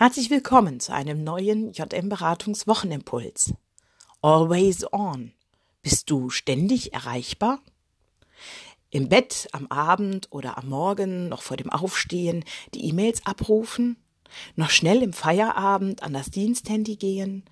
[0.00, 3.52] Herzlich willkommen zu einem neuen JM Beratungs Wochenimpuls.
[4.22, 5.32] Always on.
[5.82, 7.60] Bist du ständig erreichbar?
[8.88, 13.98] Im Bett, am Abend oder am Morgen, noch vor dem Aufstehen, die E-Mails abrufen?
[14.56, 17.44] Noch schnell im Feierabend an das Diensthandy gehen?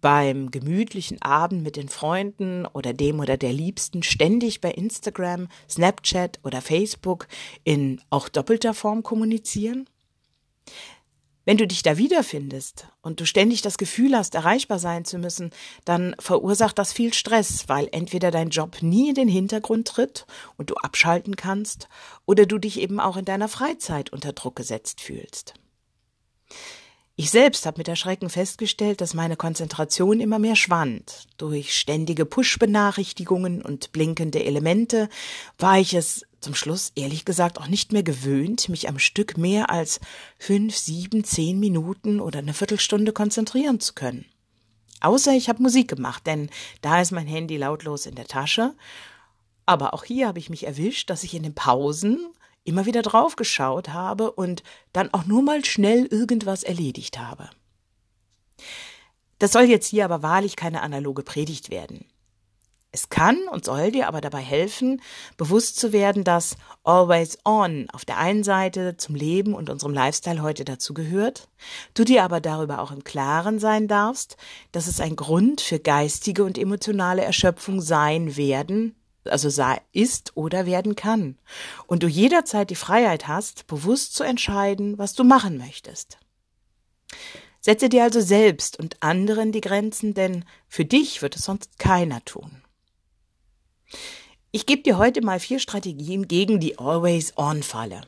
[0.00, 6.38] Beim gemütlichen Abend mit den Freunden oder dem oder der Liebsten ständig bei Instagram, Snapchat
[6.44, 7.26] oder Facebook
[7.64, 9.88] in auch doppelter Form kommunizieren?
[11.48, 15.50] Wenn du dich da wiederfindest und du ständig das Gefühl hast, erreichbar sein zu müssen,
[15.86, 20.26] dann verursacht das viel Stress, weil entweder dein Job nie in den Hintergrund tritt
[20.58, 21.88] und du abschalten kannst,
[22.26, 25.54] oder du dich eben auch in deiner Freizeit unter Druck gesetzt fühlst.
[27.16, 31.28] Ich selbst habe mit Erschrecken festgestellt, dass meine Konzentration immer mehr schwand.
[31.38, 35.08] Durch ständige Push-Benachrichtigungen und blinkende Elemente
[35.58, 39.70] war ich es zum Schluss ehrlich gesagt auch nicht mehr gewöhnt, mich am Stück mehr
[39.70, 40.00] als
[40.38, 44.24] fünf, sieben, zehn Minuten oder eine Viertelstunde konzentrieren zu können.
[45.00, 46.50] Außer ich habe Musik gemacht, denn
[46.80, 48.74] da ist mein Handy lautlos in der Tasche.
[49.66, 52.18] Aber auch hier habe ich mich erwischt, dass ich in den Pausen
[52.64, 57.50] immer wieder draufgeschaut habe und dann auch nur mal schnell irgendwas erledigt habe.
[59.38, 62.06] Das soll jetzt hier aber wahrlich keine analoge Predigt werden.
[62.90, 65.02] Es kann und soll dir aber dabei helfen,
[65.36, 70.40] bewusst zu werden, dass Always On auf der einen Seite zum Leben und unserem Lifestyle
[70.40, 71.48] heute dazu gehört,
[71.92, 74.38] du dir aber darüber auch im Klaren sein darfst,
[74.72, 78.94] dass es ein Grund für geistige und emotionale Erschöpfung sein werden,
[79.24, 81.36] also sei, ist oder werden kann,
[81.86, 86.18] und du jederzeit die Freiheit hast, bewusst zu entscheiden, was du machen möchtest.
[87.60, 92.24] Setze dir also selbst und anderen die Grenzen, denn für dich wird es sonst keiner
[92.24, 92.62] tun.
[94.50, 98.00] Ich gebe dir heute mal vier Strategien gegen die Always-On-Falle.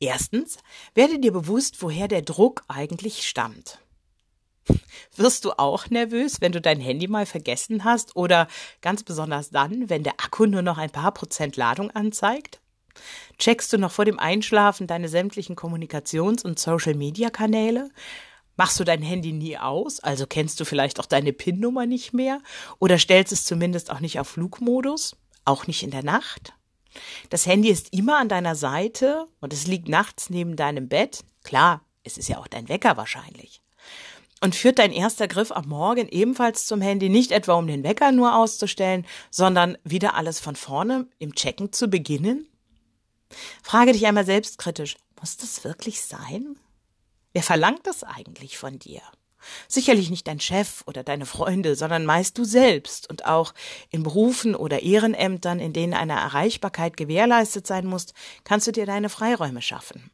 [0.00, 0.58] Erstens,
[0.94, 3.78] werde dir bewusst, woher der Druck eigentlich stammt.
[5.16, 8.48] Wirst du auch nervös, wenn du dein Handy mal vergessen hast oder
[8.80, 12.60] ganz besonders dann, wenn der Akku nur noch ein paar Prozent Ladung anzeigt?
[13.38, 17.90] Checkst du noch vor dem Einschlafen deine sämtlichen Kommunikations- und Social-Media-Kanäle?
[18.58, 20.00] Machst du dein Handy nie aus?
[20.00, 22.42] Also kennst du vielleicht auch deine PIN-Nummer nicht mehr?
[22.80, 25.16] Oder stellst es zumindest auch nicht auf Flugmodus?
[25.44, 26.54] Auch nicht in der Nacht?
[27.30, 31.20] Das Handy ist immer an deiner Seite und es liegt nachts neben deinem Bett.
[31.44, 33.62] Klar, es ist ja auch dein Wecker wahrscheinlich.
[34.40, 38.10] Und führt dein erster Griff am Morgen ebenfalls zum Handy, nicht etwa um den Wecker
[38.10, 42.48] nur auszustellen, sondern wieder alles von vorne im Checken zu beginnen?
[43.62, 46.56] Frage dich einmal selbstkritisch, muss das wirklich sein?
[47.32, 49.02] Wer verlangt das eigentlich von dir?
[49.68, 53.54] Sicherlich nicht dein Chef oder deine Freunde, sondern meist du selbst und auch
[53.90, 58.06] in Berufen oder Ehrenämtern, in denen eine Erreichbarkeit gewährleistet sein muss,
[58.44, 60.10] kannst du dir deine Freiräume schaffen.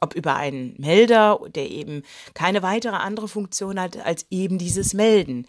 [0.00, 2.02] Ob über einen Melder, der eben
[2.34, 5.46] keine weitere andere Funktion hat als eben dieses Melden.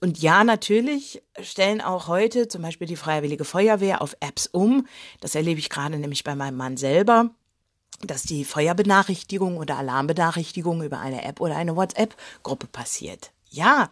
[0.00, 4.86] Und ja, natürlich stellen auch heute zum Beispiel die Freiwillige Feuerwehr auf Apps um.
[5.20, 7.30] Das erlebe ich gerade nämlich bei meinem Mann selber
[8.02, 13.32] dass die Feuerbenachrichtigung oder Alarmbenachrichtigung über eine App oder eine WhatsApp-Gruppe passiert.
[13.52, 13.90] Ja,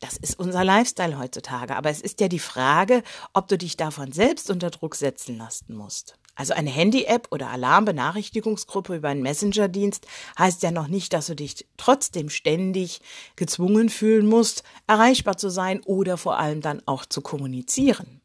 [0.00, 3.02] das ist unser Lifestyle heutzutage, aber es ist ja die Frage,
[3.32, 6.18] ob du dich davon selbst unter Druck setzen lassen musst.
[6.34, 10.06] Also eine Handy-App oder Alarmbenachrichtigungsgruppe über einen Messenger-Dienst
[10.38, 13.00] heißt ja noch nicht, dass du dich trotzdem ständig
[13.34, 18.20] gezwungen fühlen musst, erreichbar zu sein oder vor allem dann auch zu kommunizieren.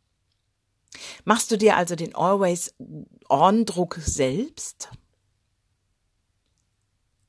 [1.26, 4.90] Machst du dir also den Always-On-Druck selbst?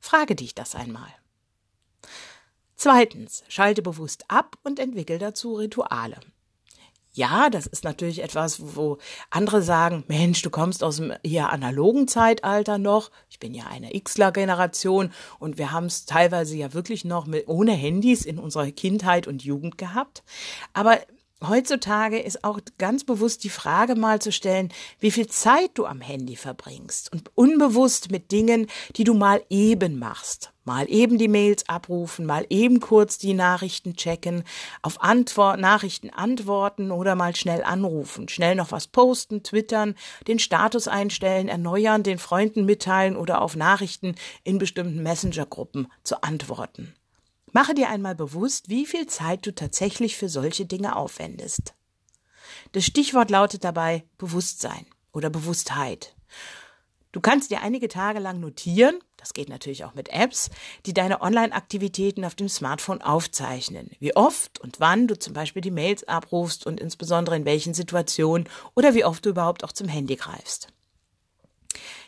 [0.05, 1.09] Frage dich das einmal.
[2.77, 6.21] Zweitens, schalte bewusst ab und entwickel dazu Rituale.
[7.15, 8.99] Ja, das ist natürlich etwas, wo
[9.31, 13.11] andere sagen, Mensch, du kommst aus dem eher analogen Zeitalter noch.
[13.31, 17.73] Ich bin ja eine Xler-Generation und wir haben es teilweise ja wirklich noch mit, ohne
[17.73, 20.23] Handys in unserer Kindheit und Jugend gehabt.
[20.75, 21.01] Aber
[21.43, 26.01] heutzutage ist auch ganz bewusst die Frage mal zu stellen, wie viel Zeit du am
[26.01, 30.53] Handy verbringst und unbewusst mit Dingen, die du mal eben machst.
[30.67, 34.45] Mal eben die Mails abrufen, mal eben kurz die Nachrichten checken,
[34.81, 39.95] auf Antwort, Nachrichten antworten oder mal schnell anrufen, schnell noch was posten, twittern,
[40.27, 46.95] den Status einstellen, erneuern, den Freunden mitteilen oder auf Nachrichten in bestimmten Messenger-Gruppen zu antworten.
[47.55, 51.75] Mache dir einmal bewusst, wie viel Zeit du tatsächlich für solche Dinge aufwendest.
[52.73, 56.17] Das Stichwort lautet dabei Bewusstsein oder Bewusstheit.
[57.13, 60.51] Du kannst dir einige Tage lang notieren, das geht natürlich auch mit Apps,
[60.85, 63.89] die deine Online-Aktivitäten auf dem Smartphone aufzeichnen.
[64.01, 68.49] Wie oft und wann du zum Beispiel die Mails abrufst und insbesondere in welchen Situationen
[68.75, 70.74] oder wie oft du überhaupt auch zum Handy greifst.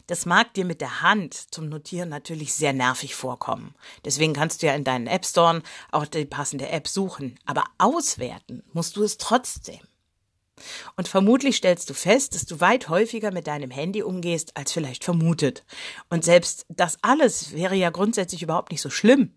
[0.06, 3.74] Das mag dir mit der Hand zum Notieren natürlich sehr nervig vorkommen.
[4.04, 7.38] Deswegen kannst du ja in deinen App Store auch die passende App suchen.
[7.44, 9.80] Aber auswerten musst du es trotzdem.
[10.96, 15.04] Und vermutlich stellst du fest, dass du weit häufiger mit deinem Handy umgehst, als vielleicht
[15.04, 15.64] vermutet.
[16.08, 19.34] Und selbst das alles wäre ja grundsätzlich überhaupt nicht so schlimm,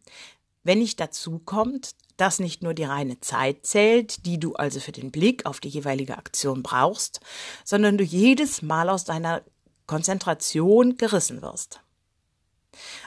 [0.64, 4.92] wenn nicht dazu kommt, dass nicht nur die reine Zeit zählt, die du also für
[4.92, 7.22] den Blick auf die jeweilige Aktion brauchst,
[7.64, 9.42] sondern du jedes Mal aus deiner
[9.90, 11.82] Konzentration gerissen wirst.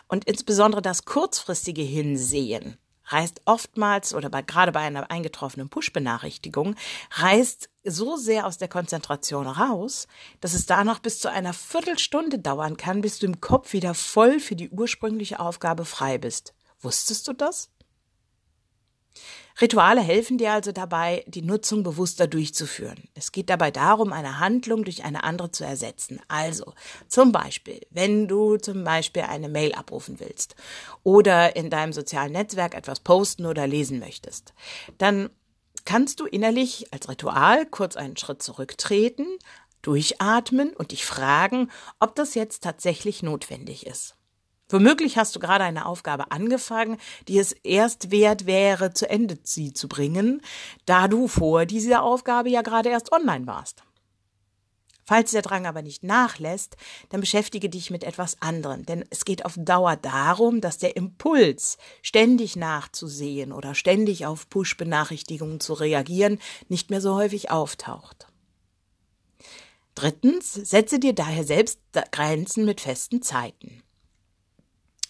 [0.09, 6.75] Und insbesondere das kurzfristige Hinsehen reißt oftmals oder bei, gerade bei einer eingetroffenen Push-Benachrichtigung
[7.13, 10.09] reißt so sehr aus der Konzentration raus,
[10.41, 14.41] dass es danach bis zu einer Viertelstunde dauern kann, bis du im Kopf wieder voll
[14.41, 16.53] für die ursprüngliche Aufgabe frei bist.
[16.81, 17.71] Wusstest du das?
[19.61, 23.09] Rituale helfen dir also dabei, die Nutzung bewusster durchzuführen.
[23.15, 26.21] Es geht dabei darum, eine Handlung durch eine andere zu ersetzen.
[26.29, 26.75] Also
[27.09, 30.57] zum Beispiel, wenn du zum Beispiel eine Mail abrufen willst
[31.03, 34.55] oder in deinem sozialen Netzwerk etwas posten oder lesen möchtest,
[34.99, 35.31] dann
[35.85, 39.27] kannst du innerlich als Ritual kurz einen Schritt zurücktreten,
[39.83, 44.17] durchatmen und dich fragen, ob das jetzt tatsächlich notwendig ist.
[44.73, 46.97] Womöglich hast du gerade eine Aufgabe angefangen,
[47.29, 50.41] die es erst wert wäre, zu Ende sie zu bringen,
[50.87, 53.85] da du vor dieser Aufgabe ja gerade erst online warst.
[55.05, 56.77] Falls der Drang aber nicht nachlässt,
[57.11, 61.77] dann beschäftige dich mit etwas anderem, denn es geht auf Dauer darum, dass der Impuls,
[62.01, 66.39] ständig nachzusehen oder ständig auf Push-Benachrichtigungen zu reagieren,
[66.69, 68.29] nicht mehr so häufig auftaucht.
[69.95, 71.81] Drittens, setze dir daher selbst
[72.11, 73.83] Grenzen mit festen Zeiten.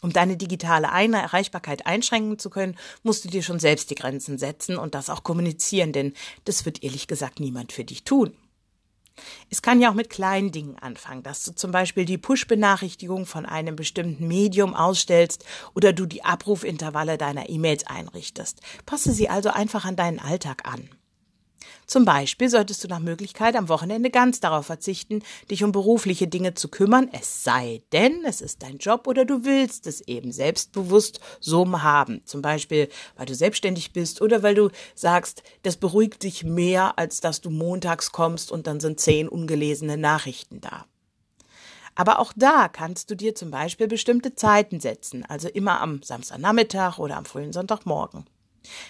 [0.03, 4.77] Um deine digitale Erreichbarkeit einschränken zu können, musst du dir schon selbst die Grenzen setzen
[4.77, 6.13] und das auch kommunizieren, denn
[6.45, 8.37] das wird ehrlich gesagt niemand für dich tun.
[9.49, 13.47] Es kann ja auch mit kleinen Dingen anfangen, dass du zum Beispiel die Push-Benachrichtigung von
[13.47, 15.45] einem bestimmten Medium ausstellst
[15.75, 18.61] oder du die Abrufintervalle deiner E-Mails einrichtest.
[18.87, 20.89] Passe sie also einfach an deinen Alltag an.
[21.87, 26.55] Zum Beispiel solltest du nach Möglichkeit am Wochenende ganz darauf verzichten, dich um berufliche Dinge
[26.55, 31.21] zu kümmern, es sei denn, es ist dein Job oder du willst es eben selbstbewusst
[31.41, 32.23] so haben.
[32.25, 37.21] Zum Beispiel, weil du selbstständig bist oder weil du sagst, das beruhigt dich mehr, als
[37.21, 40.87] dass du montags kommst und dann sind zehn ungelesene Nachrichten da.
[41.95, 46.99] Aber auch da kannst du dir zum Beispiel bestimmte Zeiten setzen, also immer am Samstagnachmittag
[46.99, 48.25] oder am frühen Sonntagmorgen.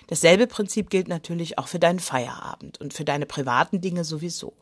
[0.08, 4.54] Dasselbe Prinzip gilt natürlich auch für deinen Feierabend und für deine privaten Dinge sowieso.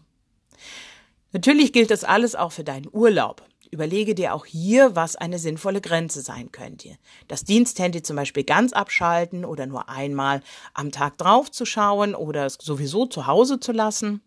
[1.33, 3.43] Natürlich gilt das alles auch für deinen Urlaub.
[3.73, 6.97] Überlege dir auch hier, was eine sinnvolle Grenze sein könnte.
[7.29, 10.43] Das Diensthandy zum Beispiel ganz abschalten oder nur einmal
[10.75, 14.23] am Tag drauf zu schauen oder es sowieso zu Hause zu lassen.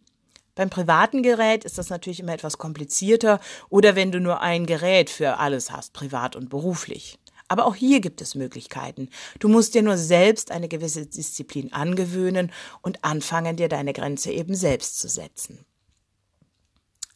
[0.55, 5.09] Beim privaten Gerät ist das natürlich immer etwas komplizierter oder wenn du nur ein Gerät
[5.09, 7.19] für alles hast, privat und beruflich.
[7.47, 9.09] Aber auch hier gibt es Möglichkeiten.
[9.39, 12.51] Du musst dir nur selbst eine gewisse Disziplin angewöhnen
[12.81, 15.65] und anfangen, dir deine Grenze eben selbst zu setzen.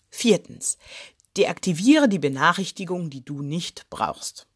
[0.10, 0.78] Viertens.
[1.38, 4.48] Deaktiviere die Benachrichtigung, die du nicht brauchst.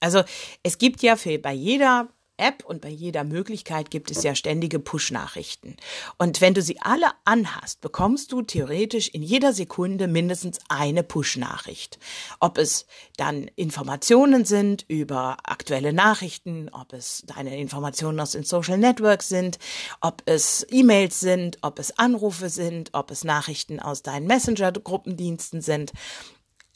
[0.00, 0.22] Also
[0.62, 4.78] es gibt ja für bei jeder App und bei jeder Möglichkeit gibt es ja ständige
[4.78, 5.76] Push-Nachrichten.
[6.16, 11.98] Und wenn du sie alle anhast, bekommst du theoretisch in jeder Sekunde mindestens eine Push-Nachricht.
[12.40, 12.86] Ob es
[13.16, 19.58] dann Informationen sind über aktuelle Nachrichten, ob es deine Informationen aus den Social Networks sind,
[20.00, 25.92] ob es E-Mails sind, ob es Anrufe sind, ob es Nachrichten aus deinen Messenger-Gruppendiensten sind.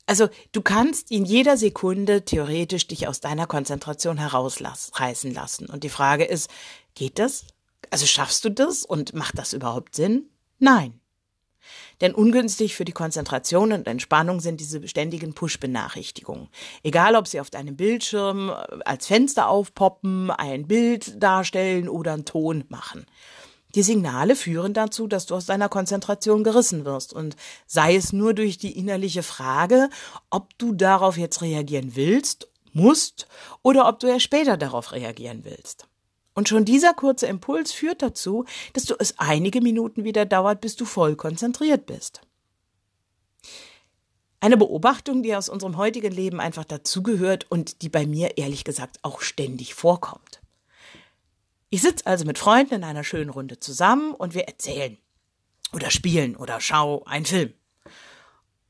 [0.06, 5.66] Also du kannst in jeder Sekunde theoretisch dich aus deiner Konzentration herausreißen lassen.
[5.66, 6.50] Und die Frage ist,
[6.94, 7.47] geht das?
[7.90, 10.28] Also schaffst du das und macht das überhaupt Sinn?
[10.59, 11.00] Nein.
[12.00, 16.49] Denn ungünstig für die Konzentration und Entspannung sind diese ständigen Push-Benachrichtigungen.
[16.82, 22.25] Egal, ob sie auf deinem Bildschirm äh, als Fenster aufpoppen, ein Bild darstellen oder einen
[22.25, 23.06] Ton machen.
[23.75, 27.37] Die Signale führen dazu, dass du aus deiner Konzentration gerissen wirst und
[27.67, 29.88] sei es nur durch die innerliche Frage,
[30.29, 33.26] ob du darauf jetzt reagieren willst, musst
[33.62, 35.87] oder ob du erst später darauf reagieren willst.
[36.35, 40.76] Und schon dieser kurze Impuls führt dazu, dass du es einige Minuten wieder dauert, bis
[40.76, 42.23] du voll konzentriert bist.
[44.41, 48.99] Eine Beobachtung, die aus unserem heutigen Leben einfach dazugehört und die bei mir ehrlich gesagt
[49.02, 50.42] auch ständig vorkommt.
[51.75, 54.99] Ich sitze also mit Freunden in einer schönen Runde zusammen und wir erzählen
[55.73, 57.55] oder spielen oder schau einen Film.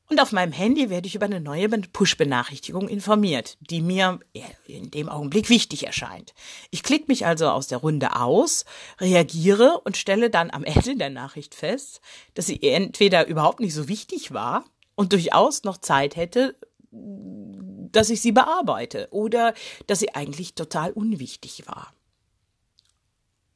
[0.09, 4.21] Und auf meinem Handy werde ich über eine neue Push-Benachrichtigung informiert, die mir
[4.67, 6.33] in dem Augenblick wichtig erscheint.
[6.71, 8.63] Ich klicke mich also aus der Runde aus,
[9.01, 11.99] reagiere und stelle dann am Ende der Nachricht fest,
[12.35, 14.63] dass sie entweder überhaupt nicht so wichtig war
[14.95, 16.55] und durchaus noch Zeit hätte,
[16.89, 19.53] dass ich sie bearbeite oder
[19.87, 21.93] dass sie eigentlich total unwichtig war.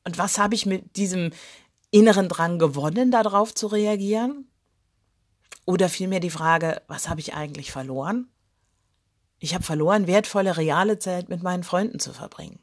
[0.07, 1.31] Und was habe ich mit diesem
[1.91, 4.47] inneren Drang gewonnen, darauf zu reagieren?
[5.65, 8.29] Oder vielmehr die Frage, was habe ich eigentlich verloren?
[9.39, 12.59] Ich habe verloren, wertvolle reale Zeit mit meinen Freunden zu verbringen.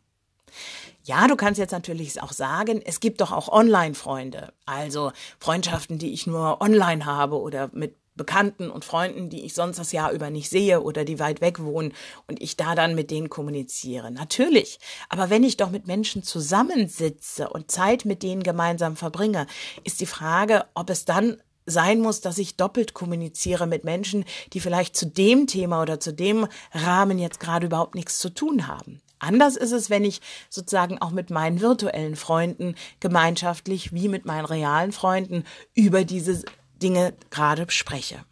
[1.02, 6.14] Ja, du kannst jetzt natürlich auch sagen, es gibt doch auch Online-Freunde, also Freundschaften, die
[6.14, 10.30] ich nur online habe oder mit Bekannten und Freunden, die ich sonst das Jahr über
[10.30, 11.92] nicht sehe oder die weit weg wohnen
[12.28, 14.12] und ich da dann mit denen kommuniziere.
[14.12, 14.78] Natürlich.
[15.08, 19.46] Aber wenn ich doch mit Menschen zusammensitze und Zeit mit denen gemeinsam verbringe,
[19.82, 24.60] ist die Frage, ob es dann sein muss, dass ich doppelt kommuniziere mit Menschen, die
[24.60, 29.00] vielleicht zu dem Thema oder zu dem Rahmen jetzt gerade überhaupt nichts zu tun haben.
[29.18, 34.44] Anders ist es, wenn ich sozusagen auch mit meinen virtuellen Freunden gemeinschaftlich wie mit meinen
[34.44, 35.44] realen Freunden
[35.74, 36.44] über diese
[36.82, 38.24] Dinge gerade spreche.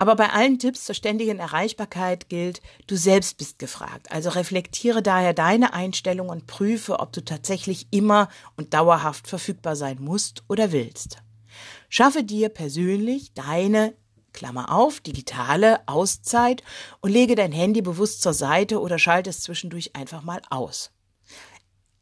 [0.00, 4.10] Aber bei allen Tipps zur ständigen Erreichbarkeit gilt, du selbst bist gefragt.
[4.10, 9.98] Also reflektiere daher deine Einstellung und prüfe, ob du tatsächlich immer und dauerhaft verfügbar sein
[10.00, 11.18] musst oder willst.
[11.90, 13.94] Schaffe dir persönlich deine
[14.32, 16.62] Klammer auf, digitale Auszeit
[17.02, 20.92] und lege dein Handy bewusst zur Seite oder schalte es zwischendurch einfach mal aus.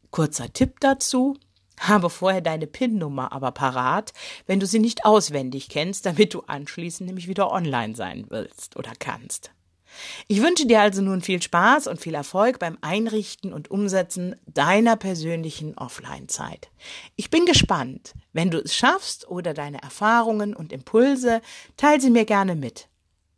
[0.09, 1.37] Kurzer Tipp dazu.
[1.79, 4.13] Habe vorher deine PIN-Nummer aber parat,
[4.45, 8.91] wenn du sie nicht auswendig kennst, damit du anschließend nämlich wieder online sein willst oder
[8.99, 9.51] kannst.
[10.27, 14.95] Ich wünsche dir also nun viel Spaß und viel Erfolg beim Einrichten und Umsetzen deiner
[14.95, 16.69] persönlichen Offline-Zeit.
[17.15, 18.13] Ich bin gespannt.
[18.33, 21.41] Wenn du es schaffst oder deine Erfahrungen und Impulse,
[21.77, 22.87] teile sie mir gerne mit.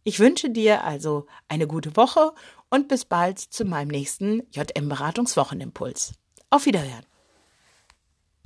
[0.03, 2.33] Ich wünsche dir also eine gute Woche
[2.69, 6.13] und bis bald zu meinem nächsten JM Beratungswochenimpuls.
[6.49, 7.10] Auf Wiederhören.